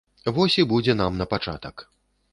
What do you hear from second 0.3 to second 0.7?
Вось і